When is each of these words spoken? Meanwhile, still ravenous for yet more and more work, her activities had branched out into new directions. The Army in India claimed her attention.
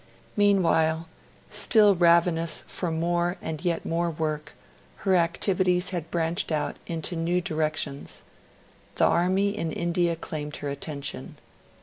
Meanwhile, 0.35 1.07
still 1.47 1.93
ravenous 1.93 2.63
for 2.65 2.89
yet 2.89 2.97
more 2.99 3.37
and 3.39 3.85
more 3.85 4.09
work, 4.09 4.55
her 5.05 5.15
activities 5.15 5.89
had 5.89 6.09
branched 6.09 6.51
out 6.51 6.77
into 6.87 7.15
new 7.15 7.39
directions. 7.39 8.23
The 8.95 9.05
Army 9.05 9.55
in 9.55 9.71
India 9.71 10.15
claimed 10.15 10.55
her 10.55 10.69
attention. 10.69 11.37